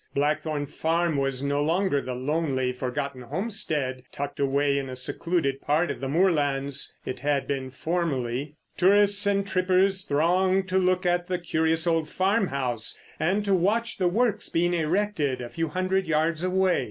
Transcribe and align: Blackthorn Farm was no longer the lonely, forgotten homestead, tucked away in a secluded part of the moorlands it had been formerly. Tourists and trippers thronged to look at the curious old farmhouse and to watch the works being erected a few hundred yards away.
Blackthorn 0.15 0.65
Farm 0.65 1.15
was 1.15 1.43
no 1.43 1.61
longer 1.63 2.01
the 2.01 2.15
lonely, 2.15 2.73
forgotten 2.73 3.21
homestead, 3.21 4.01
tucked 4.11 4.39
away 4.39 4.79
in 4.79 4.89
a 4.89 4.95
secluded 4.95 5.61
part 5.61 5.91
of 5.91 5.99
the 5.99 6.09
moorlands 6.09 6.97
it 7.05 7.19
had 7.19 7.47
been 7.47 7.69
formerly. 7.69 8.55
Tourists 8.77 9.27
and 9.27 9.45
trippers 9.45 10.05
thronged 10.05 10.67
to 10.69 10.79
look 10.79 11.05
at 11.05 11.27
the 11.27 11.37
curious 11.37 11.85
old 11.85 12.09
farmhouse 12.09 12.99
and 13.19 13.45
to 13.45 13.53
watch 13.53 13.99
the 13.99 14.07
works 14.07 14.49
being 14.49 14.73
erected 14.73 15.39
a 15.39 15.49
few 15.49 15.67
hundred 15.67 16.07
yards 16.07 16.43
away. 16.43 16.79